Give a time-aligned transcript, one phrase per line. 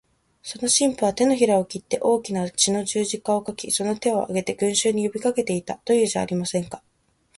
[0.41, 6.81] その神父は、てのひらを切って大きな血の十字架を書き、その手を上げて、群集に呼びかけていた、というじゃありませんか。